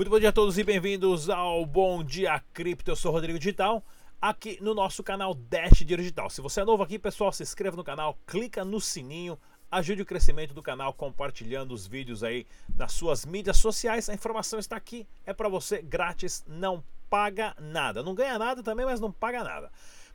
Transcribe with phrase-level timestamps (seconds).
[0.00, 2.90] Muito bom dia a todos e bem-vindos ao Bom Dia Cripto.
[2.90, 3.84] Eu sou Rodrigo Digital,
[4.18, 6.30] aqui no nosso canal Dash Digital.
[6.30, 9.38] Se você é novo aqui, pessoal, se inscreva no canal, clica no sininho,
[9.70, 14.08] ajude o crescimento do canal compartilhando os vídeos aí nas suas mídias sociais.
[14.08, 18.02] A informação está aqui, é para você grátis, não paga nada.
[18.02, 19.70] Não ganha nada também, mas não paga nada.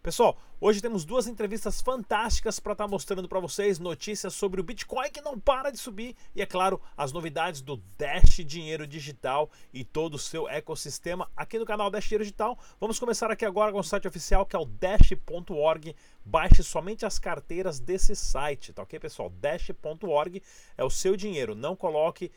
[0.05, 4.63] Pessoal, hoje temos duas entrevistas fantásticas para estar tá mostrando para vocês notícias sobre o
[4.63, 9.49] Bitcoin que não para de subir e, é claro, as novidades do Dash Dinheiro Digital
[9.73, 12.55] e todo o seu ecossistema aqui no canal Dash Dinheiro Digital.
[12.79, 15.95] Vamos começar aqui agora com o site oficial que é o dash.org.
[16.23, 19.31] Baixe somente as carteiras desse site, tá ok, pessoal?
[19.31, 20.39] Dash.org
[20.77, 22.31] é o seu dinheiro, não coloque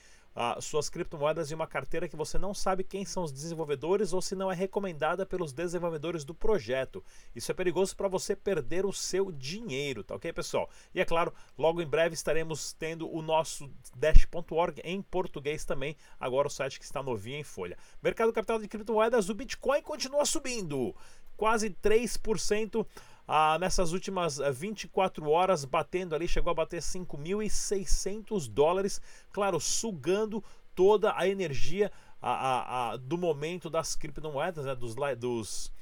[0.60, 4.36] suas criptomoedas em uma carteira que você não sabe quem são os desenvolvedores ou se
[4.36, 7.04] não é recomendada pelos desenvolvedores do projeto.
[7.34, 10.70] Isso é perigoso para você perder o seu dinheiro, tá ok, pessoal?
[10.94, 16.48] E é claro, logo em breve estaremos tendo o nosso Dash.org em português também, agora
[16.48, 17.76] o site que está novinho em folha.
[18.02, 20.94] Mercado capital de criptomoedas, o Bitcoin continua subindo,
[21.36, 22.86] quase 3%
[23.30, 30.42] ah, nessas últimas 24 eh, horas, batendo ali, chegou a bater 5.600 dólares, claro, sugando
[30.74, 35.72] toda a energia a, a, a, do momento das criptomoedas, né, dos, dos,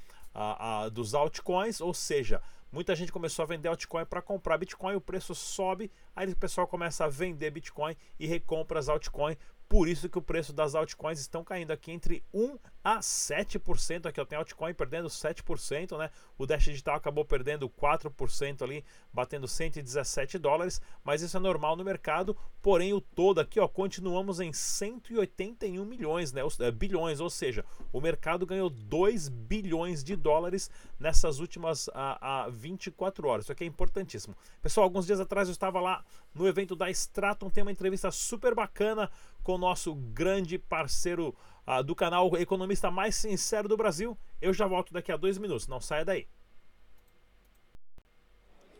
[0.92, 5.34] dos altcoins, ou seja, muita gente começou a vender altcoin para comprar Bitcoin, o preço
[5.34, 9.38] sobe, aí o pessoal começa a vender Bitcoin e recompra as altcoins
[9.68, 14.06] por isso que o preço das altcoins estão caindo aqui entre 1 a 7%.
[14.06, 16.08] Aqui eu tenho altcoin perdendo 7%, né?
[16.38, 21.82] O Dash Digital acabou perdendo 4% ali, batendo 117 dólares, mas isso é normal no
[21.82, 22.36] mercado.
[22.62, 26.42] Porém, o todo aqui, ó, continuamos em 181 milhões, né?
[26.60, 32.48] É, bilhões, ou seja, o mercado ganhou 2 bilhões de dólares nessas últimas a, a
[32.50, 33.46] 24 horas.
[33.46, 34.36] Isso aqui é importantíssimo.
[34.62, 36.04] Pessoal, alguns dias atrás eu estava lá
[36.38, 39.10] no evento da Stratum, tem uma entrevista super bacana
[39.42, 41.34] com o nosso grande parceiro
[41.66, 44.16] uh, do canal Economista Mais Sincero do Brasil.
[44.40, 46.28] Eu já volto daqui a dois minutos, não saia daí.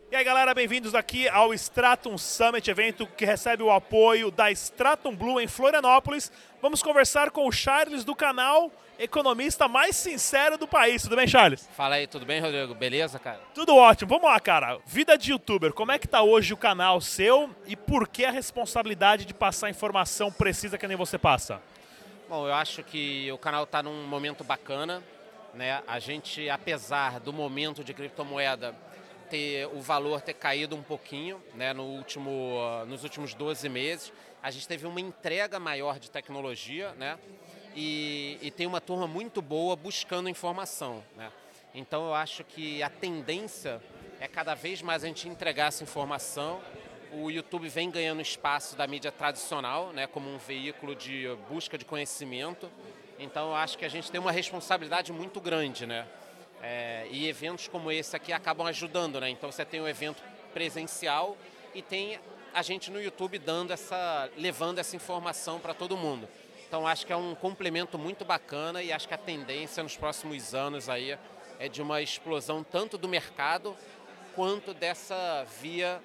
[0.09, 5.13] E aí galera, bem-vindos aqui ao Stratum Summit, evento que recebe o apoio da Stratum
[5.13, 6.31] Blue em Florianópolis.
[6.61, 11.03] Vamos conversar com o Charles do canal Economista mais sincero do país.
[11.03, 11.69] Tudo bem, Charles?
[11.73, 12.73] Fala aí, tudo bem, Rodrigo?
[12.73, 13.39] Beleza, cara?
[13.53, 14.09] Tudo ótimo.
[14.09, 14.79] Vamos lá, cara.
[14.87, 18.31] Vida de youtuber, como é que tá hoje o canal seu e por que a
[18.31, 21.61] responsabilidade de passar informação precisa que nem você passa?
[22.27, 25.03] Bom, eu acho que o canal está num momento bacana,
[25.53, 25.83] né?
[25.87, 28.75] A gente, apesar do momento de criptomoeda
[29.29, 34.13] ter o valor ter caído um pouquinho né, no último, nos últimos 12 meses.
[34.41, 37.17] A gente teve uma entrega maior de tecnologia né,
[37.79, 41.03] e, e tem uma turma muito boa buscando informação.
[41.15, 41.31] Né.
[41.75, 43.79] Então eu acho que a tendência
[44.19, 46.59] é cada vez mais a gente entregar essa informação.
[47.13, 51.85] O YouTube vem ganhando espaço da mídia tradicional, né, como um veículo de busca de
[51.85, 52.67] conhecimento.
[53.19, 56.07] Então eu acho que a gente tem uma responsabilidade muito grande, né?
[56.63, 59.29] É, e eventos como esse aqui acabam ajudando, né?
[59.29, 61.37] Então você tem um evento presencial
[61.75, 62.19] e tem
[62.55, 66.27] a gente no YouTube dando essa, levando essa informação para todo mundo.
[66.67, 70.53] Então acho que é um complemento muito bacana e acho que a tendência nos próximos
[70.53, 71.17] anos aí
[71.59, 73.75] é de uma explosão tanto do mercado
[74.35, 76.01] quanto dessa via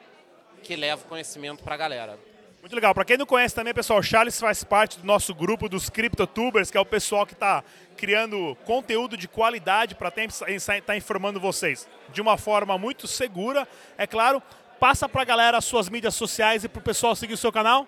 [0.62, 2.18] que leva o conhecimento para a galera.
[2.60, 2.94] Muito legal.
[2.94, 6.78] Para quem não conhece também, pessoal, Charles faz parte do nosso grupo dos CryptoTubers, que
[6.78, 7.64] é o pessoal que está
[7.96, 13.66] criando conteúdo de qualidade para estar tá informando vocês de uma forma muito segura.
[13.98, 14.40] É claro,
[14.78, 17.50] passa para a galera as suas mídias sociais e para o pessoal seguir o seu
[17.50, 17.84] canal.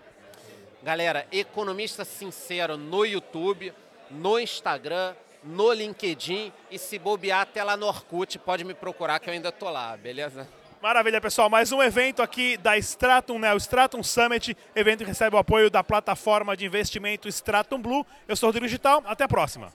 [0.84, 3.72] Galera, Economista Sincero no YouTube,
[4.10, 9.30] no Instagram, no LinkedIn e se bobear até lá no Orkut, pode me procurar que
[9.30, 10.46] eu ainda tô lá, beleza?
[10.82, 11.48] Maravilha, pessoal.
[11.48, 13.54] Mais um evento aqui da Stratum, né?
[13.54, 18.06] O Stratum Summit, evento que recebe o apoio da plataforma de investimento Stratum Blue.
[18.28, 19.02] Eu sou Rodrigo Digital.
[19.06, 19.72] Até a próxima.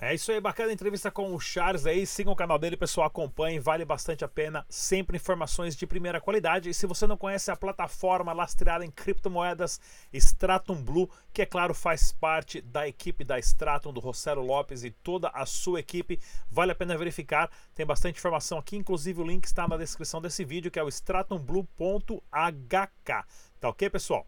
[0.00, 2.06] É isso aí, bacana entrevista com o Charles aí.
[2.06, 4.64] Sigam o canal dele, pessoal, acompanhem, vale bastante a pena.
[4.68, 6.70] Sempre informações de primeira qualidade.
[6.70, 9.80] E se você não conhece a plataforma lastreada em criptomoedas
[10.12, 14.92] Stratum Blue, que é claro faz parte da equipe da Stratum, do Rossello Lopes e
[14.92, 17.50] toda a sua equipe, vale a pena verificar.
[17.74, 20.88] Tem bastante informação aqui, inclusive o link está na descrição desse vídeo, que é o
[20.88, 23.24] stratumblue.hk.
[23.58, 24.24] Tá ok, pessoal?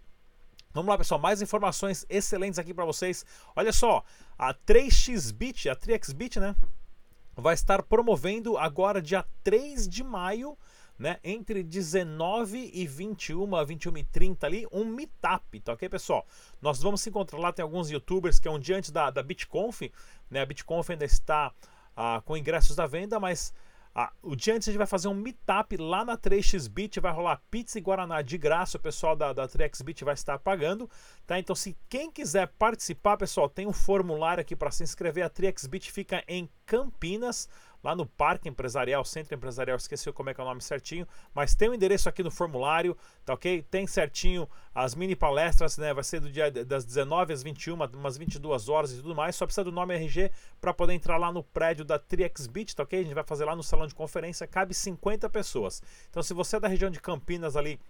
[0.72, 3.26] Vamos lá, pessoal, mais informações excelentes aqui para vocês.
[3.56, 4.04] Olha só,
[4.38, 6.54] a 3xBit, a 3xBit, né,
[7.34, 10.56] vai estar promovendo agora dia 3 de maio,
[10.96, 16.24] né, entre 19 e 21, 21 e 30 ali, um meetup, tá ok, pessoal?
[16.62, 19.24] Nós vamos se encontrar lá, tem alguns youtubers que é um dia antes da, da
[19.24, 19.90] BitConf,
[20.30, 21.52] né, a BitConf ainda está
[21.96, 23.52] ah, com ingressos à venda, mas
[23.92, 27.42] Ah, o dia antes a gente vai fazer um meetup lá na 3xBit, vai rolar
[27.50, 30.88] pizza e guaraná de graça, o pessoal da, da 3xBit vai estar pagando,
[31.26, 31.40] tá?
[31.40, 35.90] Então se quem quiser participar, pessoal, tem um formulário aqui para se inscrever, a 3xBit
[35.90, 37.48] fica em Campinas,
[37.82, 41.54] lá no Parque Empresarial, Centro Empresarial, esqueci como é que é o nome certinho, mas
[41.54, 43.62] tem o endereço aqui no formulário, tá ok?
[43.70, 45.92] Tem certinho as mini palestras, né?
[45.92, 49.36] Vai ser do dia das 19 às 21, umas 22 horas e tudo mais.
[49.36, 50.30] Só precisa do nome RG
[50.60, 52.98] para poder entrar lá no prédio da TriXBit, tá ok?
[52.98, 55.82] A gente vai fazer lá no salão de conferência, cabe 50 pessoas.
[56.08, 57.80] Então, se você é da região de Campinas ali,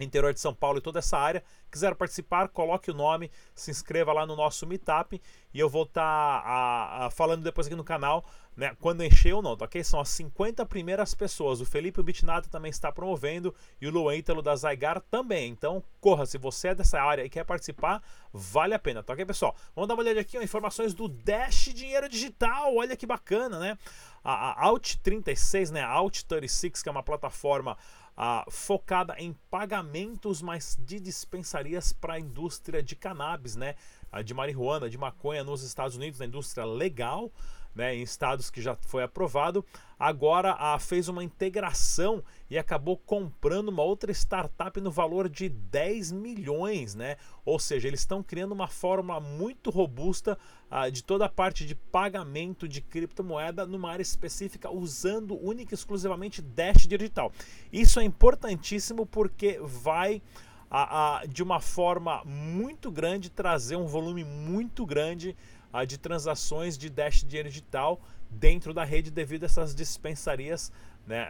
[0.00, 1.44] interior de São Paulo e toda essa área.
[1.70, 5.20] Quiser participar, coloque o nome, se inscreva lá no nosso Meetup
[5.52, 8.24] e eu vou estar tá, falando depois aqui no canal,
[8.56, 9.82] né, quando encher ou não, tá ok?
[9.82, 11.60] São as 50 primeiras pessoas.
[11.60, 15.50] O Felipe Bitnato também está promovendo e o Luan Ítalo da Zygar também.
[15.50, 18.02] Então, corra, se você é dessa área e quer participar,
[18.32, 19.56] vale a pena, tá ok, pessoal?
[19.74, 22.76] Vamos dar uma olhada aqui, ó, informações do Dash Dinheiro Digital.
[22.76, 23.78] Olha que bacana, né?
[24.22, 25.82] A, a Alt 36, né?
[25.82, 27.76] A Alt 36, que é uma plataforma
[28.16, 33.74] ah, focada em pagamentos, mas de dispensarias para a indústria de cannabis, né?
[34.10, 37.30] Ah, de marihuana, de maconha nos Estados Unidos, na indústria legal
[37.74, 39.64] né, em estados que já foi aprovado,
[39.98, 46.12] agora a, fez uma integração e acabou comprando uma outra startup no valor de 10
[46.12, 47.16] milhões, né?
[47.44, 50.38] Ou seja, eles estão criando uma fórmula muito robusta
[50.70, 55.76] a, de toda a parte de pagamento de criptomoeda numa área específica, usando única e
[55.76, 57.32] exclusivamente Dash Digital.
[57.72, 60.22] Isso é importantíssimo porque vai
[60.70, 65.36] a, a, de uma forma muito grande trazer um volume muito grande
[65.74, 68.00] a de transações de Dash Dinheiro Digital
[68.30, 70.70] dentro da rede devido a essas dispensarias
[71.04, 71.26] né,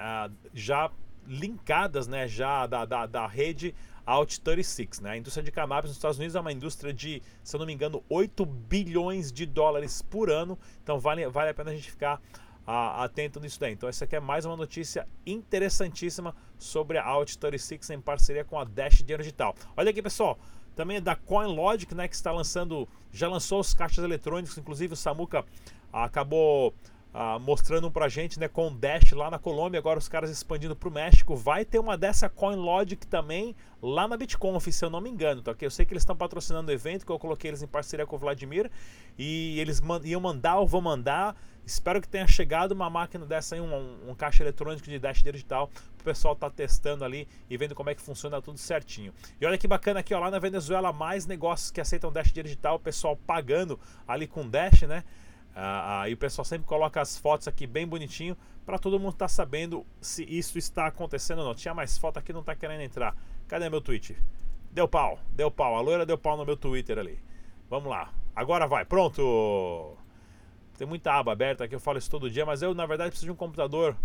[0.52, 0.90] já
[1.26, 3.74] linkadas né, já da, da, da rede
[4.04, 5.00] Alt 36.
[5.00, 5.12] Né?
[5.12, 7.72] A indústria de cannabis nos Estados Unidos é uma indústria de, se eu não me
[7.72, 10.58] engano, 8 bilhões de dólares por ano.
[10.82, 12.20] Então vale, vale a pena a gente ficar
[12.66, 13.72] atento nisso daí.
[13.72, 18.58] Então essa aqui é mais uma notícia interessantíssima sobre a Alt 36 em parceria com
[18.58, 19.54] a Dash Dinheiro Digital.
[19.74, 20.38] Olha aqui pessoal,
[20.74, 24.96] também é da CoinLogic, né, que está lançando, já lançou os caixas eletrônicos, inclusive o
[24.96, 25.44] Samuca
[25.92, 26.74] acabou
[27.16, 30.90] ah, mostrando pra gente, né, com Dash lá na Colômbia, agora os caras expandindo pro
[30.90, 31.36] México.
[31.36, 35.54] Vai ter uma dessa CoinLogic também lá na BitConf, se eu não me engano, tá?
[35.54, 38.04] Que eu sei que eles estão patrocinando o evento, que eu coloquei eles em parceria
[38.04, 38.68] com o Vladimir
[39.16, 41.36] e eles man iam mandar ou vão mandar.
[41.64, 45.70] Espero que tenha chegado uma máquina dessa aí, um, um caixa eletrônico de Dash digital,
[46.00, 49.14] o pessoal tá testando ali e vendo como é que funciona tudo certinho.
[49.40, 52.74] E olha que bacana aqui, ó, lá na Venezuela, mais negócios que aceitam Dash digital,
[52.74, 55.04] o pessoal pagando ali com Dash, né?
[55.54, 58.36] Ah, aí o pessoal sempre coloca as fotos aqui bem bonitinho
[58.66, 61.54] para todo mundo estar tá sabendo se isso está acontecendo ou não.
[61.54, 63.14] Tinha mais foto aqui, não está querendo entrar.
[63.46, 64.16] Cadê meu tweet?
[64.72, 65.76] Deu pau, deu pau.
[65.76, 67.18] A loira deu pau no meu Twitter ali.
[67.70, 68.12] Vamos lá.
[68.34, 69.96] Agora vai, pronto.
[70.76, 73.26] Tem muita aba aberta aqui, eu falo isso todo dia, mas eu na verdade preciso
[73.26, 73.96] de um computador.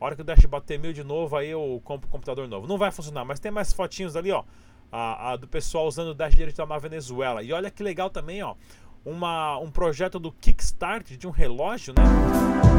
[0.00, 2.66] A hora que o Dash bater mil de novo, aí eu compro um computador novo.
[2.66, 4.42] Não vai funcionar, mas tem mais fotinhos ali, ó.
[4.90, 7.42] A, a do pessoal usando o Dash digital na Venezuela.
[7.42, 8.54] E olha que legal também, ó
[9.04, 12.02] uma, um projeto do Kickstart de um relógio, né?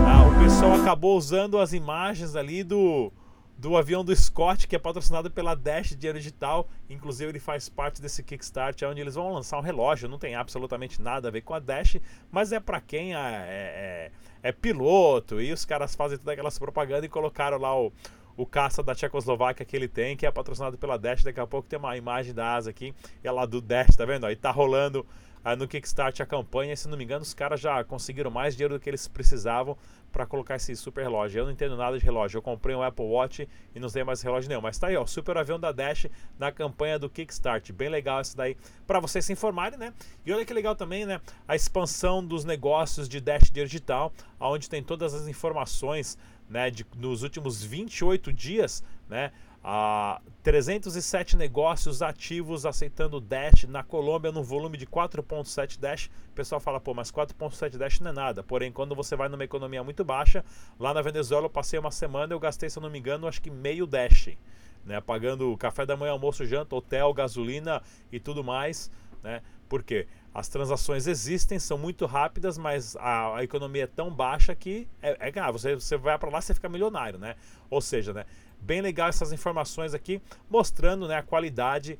[0.07, 3.11] Ah, o pessoal acabou usando as imagens ali do,
[3.57, 6.67] do avião do Scott, que é patrocinado pela Dash Dinheiro Digital.
[6.89, 10.09] Inclusive, ele faz parte desse Kickstart, onde eles vão lançar um relógio.
[10.09, 11.97] Não tem absolutamente nada a ver com a Dash,
[12.31, 15.39] mas é para quem é, é, é, piloto.
[15.39, 17.93] E os caras fazem todas aquelas propagandas e colocaram lá o,
[18.37, 21.23] o caça da Tchecoslováquia que ele tem, que é patrocinado pela Dash.
[21.23, 24.25] Daqui a pouco tem uma imagem da asa aqui, é lá do Dash, tá vendo?
[24.25, 25.05] Aí tá rolando
[25.45, 26.75] ah, no Kickstart a campanha.
[26.75, 29.77] Se não me engano, os caras já conseguiram mais dinheiro do que eles precisavam
[30.11, 31.39] para colocar esse super relógio.
[31.39, 32.37] Eu não entendo nada de relógio.
[32.39, 34.61] Eu comprei um Apple Watch e não usei mais relógio nenhum.
[34.61, 36.07] Mas tá aí, ó, super avião da Dash
[36.39, 37.71] na campanha do Kickstart.
[37.73, 39.93] Bem legal isso daí para vocês se informarem, né?
[40.25, 41.21] E olha que legal também, né?
[41.47, 46.17] A expansão dos negócios de Dash Digital, onde tem todas as informações,
[46.49, 49.31] né, de, nos últimos 28 dias, né?
[49.67, 56.05] a 307 negócios ativos aceitando Dash na Colômbia no volume de 4.7 Dash.
[56.05, 58.43] O pessoal fala, pô, mas 4.7 Dash não é nada.
[58.43, 60.45] Porém, quando você vai numa economia muito baixa,
[60.79, 63.41] lá na Venezuela eu passei uma semana, eu gastei, se eu não me engano, acho
[63.41, 64.37] que meio Dash,
[64.85, 68.91] né, pagando café da manhã, almoço, janta, hotel, gasolina e tudo mais,
[69.23, 69.41] né?
[69.67, 70.05] Por quê?
[70.35, 75.29] As transações existem, são muito rápidas, mas a, a economia é tão baixa que é,
[75.29, 77.37] é você, você vai para lá e fica milionário, né?
[77.69, 78.25] Ou seja, né?
[78.59, 81.97] Bem legal essas informações aqui, mostrando né, a qualidade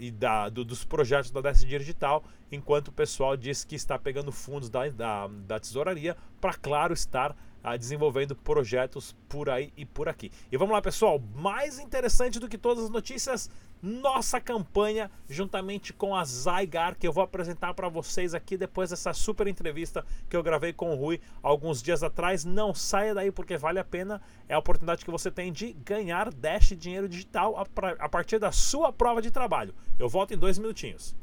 [0.00, 4.32] e da, do, dos projetos da DSD Digital, enquanto o pessoal diz que está pegando
[4.32, 10.08] fundos da, da, da tesouraria para, claro, estar a, desenvolvendo projetos por aí e por
[10.08, 10.32] aqui.
[10.50, 13.48] E vamos lá, pessoal, mais interessante do que todas as notícias,
[13.84, 19.12] nossa campanha juntamente com a Zygar, que eu vou apresentar para vocês aqui depois dessa
[19.12, 22.46] super entrevista que eu gravei com o Rui alguns dias atrás.
[22.46, 24.22] Não saia daí porque vale a pena.
[24.48, 27.62] É a oportunidade que você tem de ganhar Dash dinheiro digital
[27.98, 29.74] a partir da sua prova de trabalho.
[29.98, 31.14] Eu volto em dois minutinhos.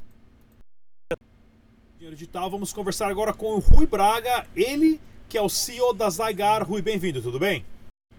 [1.98, 6.08] Dinheiro digital, vamos conversar agora com o Rui Braga, ele que é o CEO da
[6.10, 6.62] Zygar.
[6.64, 7.64] Rui, bem-vindo, tudo bem?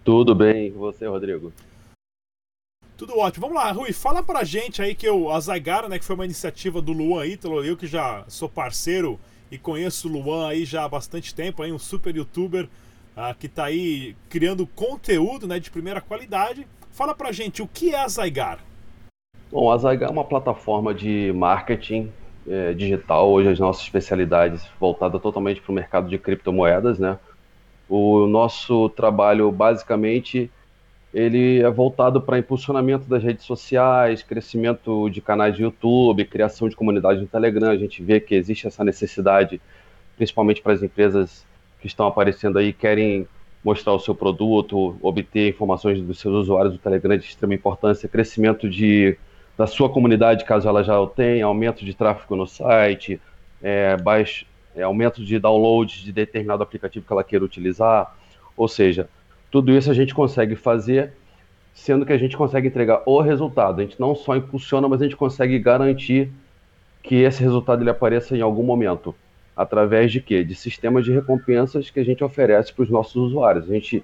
[0.04, 1.54] Tudo bem, e você, Rodrigo?
[3.06, 3.48] Tudo ótimo.
[3.48, 6.24] Vamos lá, Rui, fala pra gente aí que eu, a Zaigara, né, que foi uma
[6.24, 9.20] iniciativa do Luan Ítalo, eu que já sou parceiro
[9.52, 13.50] e conheço o Luan aí já há bastante tempo, aí um super youtuber uh, que
[13.50, 16.66] tá aí criando conteúdo, né, de primeira qualidade.
[16.92, 18.60] Fala pra gente, o que é a?
[19.52, 22.10] Bom, a é uma plataforma de marketing
[22.48, 27.20] é, digital, hoje as nossas especialidades voltada totalmente para o mercado de criptomoedas, né?
[27.90, 30.50] O nosso trabalho basicamente
[31.14, 36.76] ele é voltado para impulsionamento das redes sociais, crescimento de canais de YouTube, criação de
[36.76, 37.70] comunidade no Telegram.
[37.70, 39.62] A gente vê que existe essa necessidade,
[40.18, 41.46] principalmente para as empresas
[41.80, 43.28] que estão aparecendo aí, querem
[43.64, 48.68] mostrar o seu produto, obter informações dos seus usuários do Telegram de extrema importância, crescimento
[48.68, 49.16] de,
[49.56, 53.22] da sua comunidade, caso ela já o tenha, aumento de tráfego no site,
[53.62, 58.16] é, baixo, é, aumento de downloads de determinado aplicativo que ela queira utilizar.
[58.58, 59.08] Ou seja,
[59.54, 61.14] tudo isso a gente consegue fazer,
[61.76, 63.80] sendo que a gente consegue entregar o resultado.
[63.80, 66.32] A gente não só impulsiona, mas a gente consegue garantir
[67.04, 69.14] que esse resultado ele apareça em algum momento.
[69.56, 70.44] Através de quê?
[70.44, 73.70] De sistemas de recompensas que a gente oferece para os nossos usuários.
[73.70, 74.04] A gente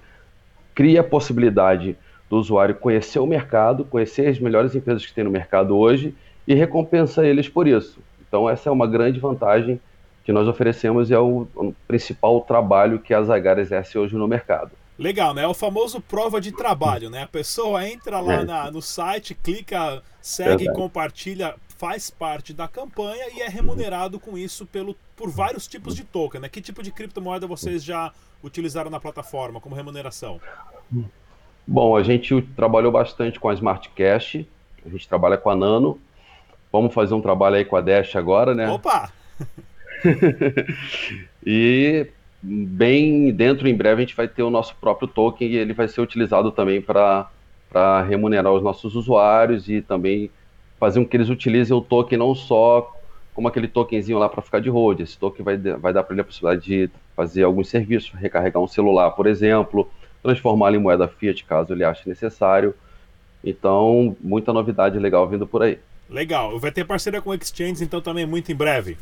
[0.72, 1.96] cria a possibilidade
[2.28, 6.14] do usuário conhecer o mercado, conhecer as melhores empresas que tem no mercado hoje
[6.46, 7.98] e recompensa eles por isso.
[8.28, 9.80] Então, essa é uma grande vantagem
[10.22, 11.48] que nós oferecemos e é o,
[11.88, 14.78] principal trabalho que a Zagar exerce hoje no mercado.
[15.00, 15.44] Legal, né?
[15.44, 17.22] É o famoso prova de trabalho, né?
[17.22, 18.44] A pessoa entra lá é.
[18.44, 20.78] na, no site, clica, segue, Verdade.
[20.78, 26.04] compartilha, faz parte da campanha e é remunerado com isso pelo, por vários tipos de
[26.04, 26.50] token, né?
[26.50, 30.38] Que tipo de criptomoeda vocês já utilizaram na plataforma como remuneração?
[31.66, 34.44] Bom, a gente trabalhou bastante com a Smart Cash,
[34.84, 35.98] a gente trabalha com a Nano.
[36.70, 38.68] Vamos fazer um trabalho aí com a Dash agora, né?
[38.68, 39.10] Opa!
[41.44, 42.06] e
[42.42, 45.88] bem dentro, em breve, a gente vai ter o nosso próprio token e ele vai
[45.88, 47.28] ser utilizado também para
[48.08, 50.30] remunerar os nossos usuários e também
[50.78, 52.96] fazer com que eles utilizem o token não só
[53.34, 55.00] como aquele tokenzinho lá para ficar de hold.
[55.00, 58.66] Esse token vai, vai dar para ele a possibilidade de fazer alguns serviços, recarregar um
[58.66, 59.90] celular, por exemplo,
[60.22, 62.74] transformá-lo em moeda fiat, caso ele ache necessário.
[63.44, 65.78] Então, muita novidade legal vindo por aí.
[66.08, 66.58] Legal.
[66.58, 68.98] Vai ter parceria com exchanges, então, também muito em breve.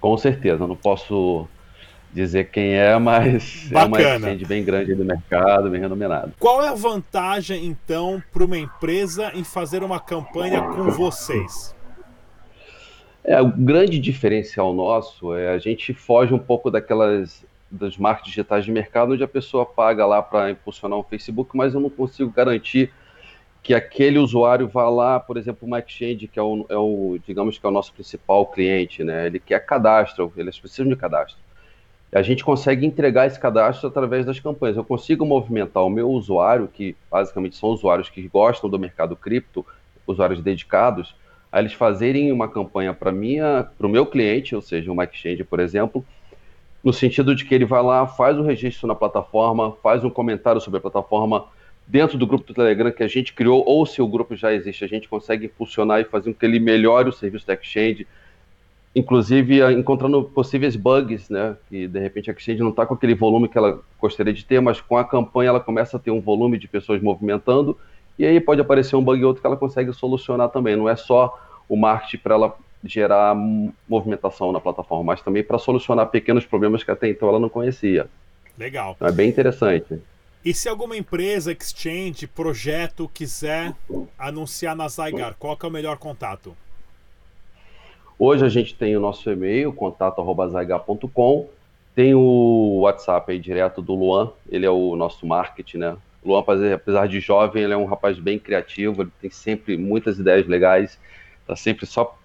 [0.00, 0.66] Com certeza.
[0.66, 1.46] Não posso
[2.16, 3.98] dizer quem é, mas Bacana.
[3.98, 6.32] é uma exchange bem grande do mercado, bem renomenado.
[6.40, 11.76] Qual é a vantagem, então, para uma empresa em fazer uma campanha com vocês?
[13.22, 18.64] É, o grande diferencial nosso é a gente foge um pouco daquelas dos marcos digitais
[18.64, 22.30] de mercado onde a pessoa paga lá para impulsionar um Facebook, mas eu não consigo
[22.30, 22.92] garantir
[23.60, 27.58] que aquele usuário vá lá, por exemplo, uma exchange, que é o, é o, digamos
[27.58, 29.26] que é o nosso principal cliente, né?
[29.26, 31.45] Ele quer cadastro, eles precisam de cadastro
[32.16, 34.76] a gente consegue entregar esse cadastro através das campanhas.
[34.76, 39.66] Eu consigo movimentar o meu usuário, que basicamente são usuários que gostam do mercado cripto,
[40.06, 41.14] usuários dedicados,
[41.52, 46.02] a eles fazerem uma campanha para o meu cliente, ou seja, uma exchange, por exemplo,
[46.82, 50.60] no sentido de que ele vai lá, faz o registro na plataforma, faz um comentário
[50.60, 51.44] sobre a plataforma
[51.86, 54.82] dentro do grupo do Telegram que a gente criou, ou se o grupo já existe,
[54.84, 58.06] a gente consegue impulsionar e fazer com que ele melhore o serviço da exchange,
[58.96, 61.54] inclusive eh, encontrando possíveis bugs, né?
[61.68, 64.58] Que de repente a Exchange não está com aquele volume que ela gostaria de ter,
[64.58, 67.78] mas com a campanha ela começa a ter um volume de pessoas movimentando,
[68.18, 70.74] e aí pode aparecer um bug ou outro que ela consegue solucionar também.
[70.74, 71.38] Não é só
[71.68, 73.36] o marketing para ela gerar
[73.86, 78.08] movimentação na plataforma, mas também para solucionar pequenos problemas que até então ela não conhecia.
[78.56, 78.94] Legal.
[78.96, 80.00] Então é bem interessante.
[80.42, 83.74] E se alguma empresa, exchange, projeto quiser
[84.16, 86.56] anunciar na Zygar, qual é o melhor contato?
[88.18, 91.48] Hoje a gente tem o nosso e-mail, contato.zh.com,
[91.94, 95.96] tem o WhatsApp aí direto do Luan, ele é o nosso marketing, né?
[96.22, 96.42] O Luan,
[96.74, 100.98] apesar de jovem, ele é um rapaz bem criativo, ele tem sempre muitas ideias legais,
[101.46, 102.16] tá sempre só.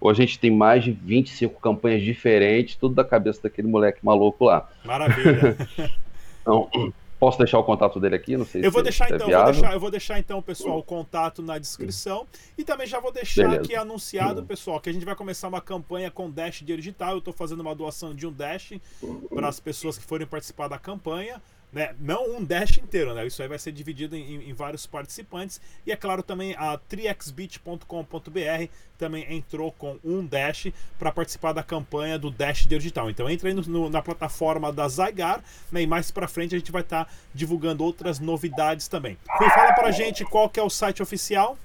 [0.00, 4.44] Hoje a gente tem mais de 25 campanhas diferentes, tudo da cabeça daquele moleque maluco
[4.44, 4.68] lá.
[4.84, 5.56] Maravilha.
[6.42, 6.68] então,
[7.18, 8.36] Posso deixar o contato dele aqui?
[8.36, 10.82] Não sei eu vou deixar é então, vou deixar, eu vou deixar então, pessoal, o
[10.82, 13.62] contato na descrição e também já vou deixar Beleza.
[13.62, 17.12] aqui anunciado, pessoal, que a gente vai começar uma campanha com Dash Digital.
[17.12, 18.74] Eu estou fazendo uma doação de um Dash
[19.28, 21.42] para as pessoas que forem participar da campanha.
[21.72, 21.94] Né?
[22.00, 23.26] Não um dash inteiro, né?
[23.26, 25.60] Isso aí vai ser dividido em, em vários participantes.
[25.86, 32.18] E é claro também a triexbit.com.br também entrou com um dash para participar da campanha
[32.18, 33.08] do Dash Digital.
[33.08, 35.82] Então entra aí no, no, na plataforma da Zygar, né?
[35.82, 39.16] E mais para frente a gente vai estar tá divulgando outras novidades também.
[39.28, 41.56] Rui, fala pra gente qual que é o site oficial.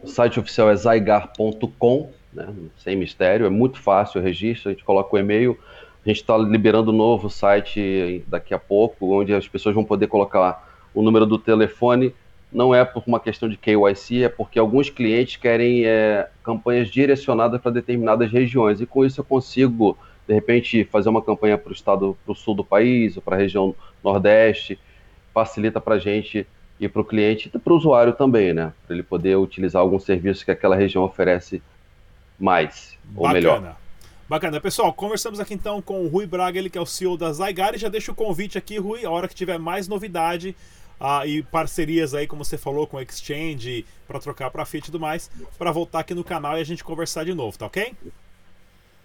[0.00, 2.54] O site oficial é zygar.com, né?
[2.78, 5.58] sem mistério, é muito fácil o registro, a gente coloca o e-mail
[6.08, 10.06] a gente está liberando um novo site daqui a pouco, onde as pessoas vão poder
[10.06, 12.14] colocar o número do telefone.
[12.50, 17.60] Não é por uma questão de KYC, é porque alguns clientes querem é, campanhas direcionadas
[17.60, 18.80] para determinadas regiões.
[18.80, 22.34] E com isso eu consigo, de repente, fazer uma campanha para o estado, para o
[22.34, 24.78] sul do país, ou para a região nordeste.
[25.34, 26.46] Facilita para a gente
[26.80, 28.72] e para o cliente e para o usuário também, né?
[28.86, 31.60] Para ele poder utilizar algum serviço que aquela região oferece
[32.40, 33.28] mais, Bacana.
[33.28, 33.76] ou melhor.
[34.28, 34.60] Bacana.
[34.60, 37.74] Pessoal, conversamos aqui então com o Rui Braga, ele que é o CEO da Zygar,
[37.74, 40.54] e já deixa o convite aqui, Rui, a hora que tiver mais novidade
[41.00, 44.92] uh, e parcerias aí, como você falou, com o Exchange, para trocar para Fit e
[44.92, 47.94] tudo mais, para voltar aqui no canal e a gente conversar de novo, tá ok?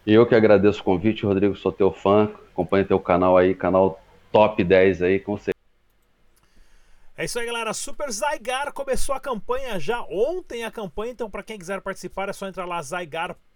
[0.06, 4.62] Eu que agradeço o convite, Rodrigo, sou teu fã, acompanha teu canal aí, canal top
[4.62, 5.54] 10 aí, com certeza.
[7.16, 7.74] É isso aí, galera.
[7.74, 12.34] Super Zygar começou a campanha já ontem a campanha, então para quem quiser participar é
[12.34, 13.53] só entrar lá zygar.com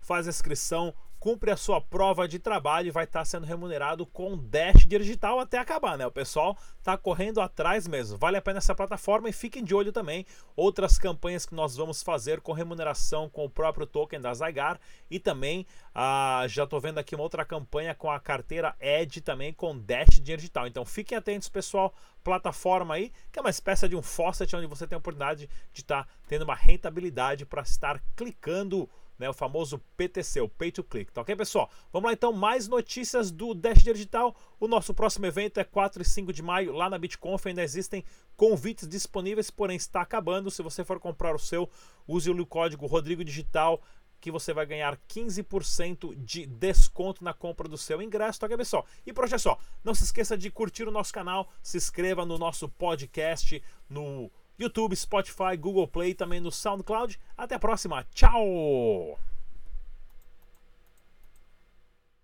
[0.00, 0.94] faz a inscrição,
[1.26, 5.58] cumpre a sua prova de trabalho e vai estar sendo remunerado com Dash digital até
[5.58, 6.06] acabar, né?
[6.06, 8.16] O pessoal tá correndo atrás mesmo.
[8.16, 12.00] Vale a pena essa plataforma e fiquem de olho também outras campanhas que nós vamos
[12.00, 14.78] fazer com remuneração com o próprio token da Zygar
[15.10, 19.52] e também ah, já estou vendo aqui uma outra campanha com a carteira Edge também
[19.52, 20.68] com Dash digital.
[20.68, 21.92] Então fiquem atentos, pessoal.
[22.22, 25.80] Plataforma aí, que é uma espécie de um faucet onde você tem a oportunidade de
[25.80, 30.84] estar tá tendo uma rentabilidade para estar clicando né, o famoso PTC, o Pay to
[30.84, 31.12] Click.
[31.12, 31.70] Tá ok, pessoal?
[31.92, 34.34] Vamos lá então, mais notícias do Dash Digital.
[34.60, 37.46] O nosso próximo evento é 4 e 5 de maio, lá na BitConf.
[37.46, 38.04] Ainda existem
[38.36, 40.50] convites disponíveis, porém está acabando.
[40.50, 41.68] Se você for comprar o seu,
[42.06, 43.80] use o código Rodrigo Digital
[44.20, 48.86] que você vai ganhar 15% de desconto na compra do seu ingresso, tá, pessoal?
[49.04, 49.58] E por hoje é só.
[49.84, 54.96] Não se esqueça de curtir o nosso canal, se inscreva no nosso podcast, no YouTube,
[54.96, 57.18] Spotify, Google Play, também no SoundCloud.
[57.36, 58.06] Até a próxima.
[58.14, 59.18] Tchau!